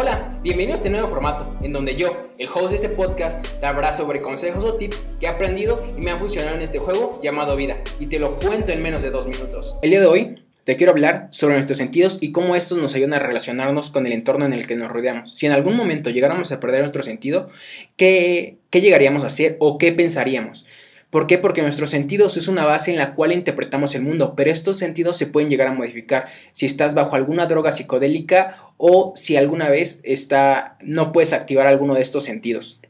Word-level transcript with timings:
Hola, 0.00 0.38
bienvenido 0.44 0.74
a 0.74 0.76
este 0.76 0.90
nuevo 0.90 1.08
formato, 1.08 1.58
en 1.60 1.72
donde 1.72 1.96
yo, 1.96 2.28
el 2.38 2.46
host 2.46 2.70
de 2.70 2.76
este 2.76 2.88
podcast, 2.88 3.44
te 3.58 3.66
hablará 3.66 3.92
sobre 3.92 4.20
consejos 4.20 4.64
o 4.64 4.70
tips 4.70 5.04
que 5.18 5.26
he 5.26 5.28
aprendido 5.28 5.84
y 6.00 6.04
me 6.04 6.12
han 6.12 6.20
funcionado 6.20 6.54
en 6.54 6.62
este 6.62 6.78
juego 6.78 7.20
llamado 7.20 7.56
vida, 7.56 7.74
y 7.98 8.06
te 8.06 8.20
lo 8.20 8.30
cuento 8.38 8.70
en 8.70 8.80
menos 8.80 9.02
de 9.02 9.10
dos 9.10 9.26
minutos. 9.26 9.76
El 9.82 9.90
día 9.90 9.98
de 9.98 10.06
hoy 10.06 10.44
te 10.62 10.76
quiero 10.76 10.92
hablar 10.92 11.26
sobre 11.32 11.54
nuestros 11.54 11.78
sentidos 11.78 12.18
y 12.20 12.30
cómo 12.30 12.54
estos 12.54 12.78
nos 12.78 12.94
ayudan 12.94 13.14
a 13.14 13.18
relacionarnos 13.18 13.90
con 13.90 14.06
el 14.06 14.12
entorno 14.12 14.46
en 14.46 14.52
el 14.52 14.68
que 14.68 14.76
nos 14.76 14.88
rodeamos. 14.88 15.34
Si 15.34 15.46
en 15.46 15.52
algún 15.52 15.74
momento 15.74 16.10
llegáramos 16.10 16.52
a 16.52 16.60
perder 16.60 16.82
nuestro 16.82 17.02
sentido, 17.02 17.48
¿qué, 17.96 18.58
qué 18.70 18.80
llegaríamos 18.80 19.24
a 19.24 19.26
hacer 19.26 19.56
o 19.58 19.78
qué 19.78 19.90
pensaríamos? 19.90 20.64
¿Por 21.10 21.26
qué? 21.26 21.38
Porque 21.38 21.62
nuestros 21.62 21.90
sentidos 21.90 22.36
es 22.36 22.48
una 22.48 22.66
base 22.66 22.90
en 22.90 22.98
la 22.98 23.14
cual 23.14 23.32
interpretamos 23.32 23.94
el 23.94 24.02
mundo, 24.02 24.34
pero 24.36 24.50
estos 24.50 24.76
sentidos 24.76 25.16
se 25.16 25.26
pueden 25.26 25.48
llegar 25.48 25.68
a 25.68 25.72
modificar 25.72 26.26
si 26.52 26.66
estás 26.66 26.94
bajo 26.94 27.16
alguna 27.16 27.46
droga 27.46 27.72
psicodélica 27.72 28.56
o 28.76 29.14
si 29.16 29.36
alguna 29.36 29.70
vez 29.70 30.00
está, 30.02 30.76
no 30.82 31.12
puedes 31.12 31.32
activar 31.32 31.66
alguno 31.66 31.94
de 31.94 32.02
estos 32.02 32.24
sentidos. 32.24 32.80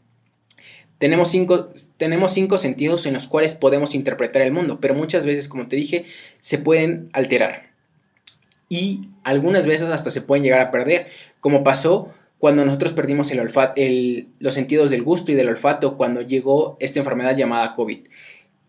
Tenemos 0.98 1.30
cinco, 1.30 1.70
tenemos 1.96 2.32
cinco 2.32 2.58
sentidos 2.58 3.06
en 3.06 3.14
los 3.14 3.28
cuales 3.28 3.54
podemos 3.54 3.94
interpretar 3.94 4.42
el 4.42 4.50
mundo, 4.50 4.80
pero 4.80 4.94
muchas 4.94 5.24
veces, 5.24 5.46
como 5.46 5.68
te 5.68 5.76
dije, 5.76 6.04
se 6.40 6.58
pueden 6.58 7.08
alterar. 7.12 7.70
Y 8.68 9.10
algunas 9.22 9.64
veces 9.64 9.88
hasta 9.88 10.10
se 10.10 10.22
pueden 10.22 10.42
llegar 10.42 10.60
a 10.60 10.72
perder, 10.72 11.06
como 11.38 11.62
pasó 11.62 12.12
cuando 12.38 12.64
nosotros 12.64 12.92
perdimos 12.92 13.30
el 13.32 13.40
olfato, 13.40 13.80
los 14.38 14.54
sentidos 14.54 14.90
del 14.90 15.02
gusto 15.02 15.32
y 15.32 15.34
del 15.34 15.48
olfato 15.48 15.96
cuando 15.96 16.22
llegó 16.22 16.76
esta 16.80 17.00
enfermedad 17.00 17.36
llamada 17.36 17.74
COVID. 17.74 17.98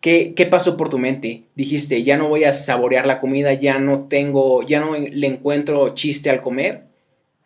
¿Qué, 0.01 0.33
¿Qué, 0.33 0.45
pasó 0.45 0.77
por 0.77 0.89
tu 0.89 0.97
mente? 0.97 1.43
Dijiste, 1.55 2.01
ya 2.03 2.17
no 2.17 2.29
voy 2.29 2.45
a 2.45 2.53
saborear 2.53 3.05
la 3.05 3.19
comida, 3.19 3.53
ya 3.53 3.79
no 3.79 4.07
tengo, 4.07 4.63
ya 4.63 4.79
no 4.79 4.95
le 4.97 5.27
encuentro 5.27 5.93
chiste 5.93 6.29
al 6.29 6.41
comer. 6.41 6.89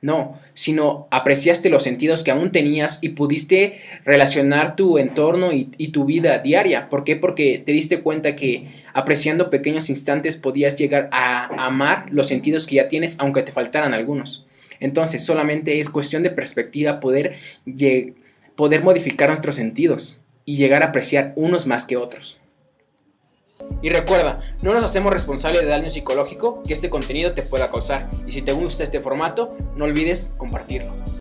No, 0.02 0.38
sino 0.54 1.08
apreciaste 1.12 1.70
los 1.70 1.84
sentidos 1.84 2.23
que 2.23 2.31
aún 2.31 2.52
tenías 2.52 3.00
y 3.02 3.09
pudiste 3.09 3.80
relacionar 4.03 4.75
tu 4.75 4.97
entorno 4.97 5.53
y, 5.53 5.69
y, 5.78 5.88
tu 5.90 6.03
vida 6.03 6.40
diaria. 6.40 6.90
¿Por 6.90 7.06
qué? 7.06 7.16
Porque 7.16 7.64
te 7.66 7.72
diste 7.72 8.02
cuenta 8.02 8.36
que 8.36 8.67
apreciando 8.94 9.50
pequeños 9.50 9.90
instantes 9.90 10.36
podías 10.36 10.78
llegar 10.78 11.08
a 11.14 11.45
amar 11.66 12.08
los 12.12 12.28
sentidos 12.28 12.67
que 12.67 12.75
ya 12.75 12.90
tienes, 12.90 13.16
aunque 13.17 13.44
te 13.44 13.53
faltaran 13.53 13.94
algunos. 13.94 14.45
Entonces, 14.79 15.23
solamente 15.23 15.79
es 15.79 15.89
cuestión 15.89 16.23
de 16.23 16.29
perspectiva 16.29 16.99
poder, 16.99 17.35
poder 18.55 18.83
modificar 18.83 19.29
nuestros 19.29 19.55
sentidos 19.55 20.19
y 20.45 20.57
llegar 20.57 20.83
a 20.83 20.88
apreciar 20.88 21.33
unos 21.35 21.67
más 21.67 21.85
que 21.85 21.97
otros. 21.97 22.39
Y 23.81 23.89
recuerda, 23.89 24.41
no 24.61 24.73
nos 24.73 24.83
hacemos 24.83 25.11
responsables 25.11 25.61
de 25.61 25.67
daño 25.67 25.89
psicológico 25.89 26.61
que 26.66 26.73
este 26.73 26.89
contenido 26.89 27.33
te 27.33 27.44
pueda 27.44 27.69
causar. 27.69 28.09
Y 28.27 28.31
si 28.31 28.41
te 28.41 28.53
gusta 28.53 28.83
este 28.83 29.01
formato, 29.01 29.57
no 29.77 29.85
olvides 29.85 30.33
compartirlo. 30.38 31.03